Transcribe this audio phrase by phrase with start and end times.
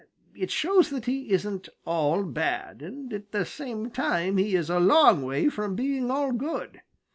[0.33, 4.79] It shows that he isn't all bad, and at the same time he is a
[4.79, 6.81] long way from being all good.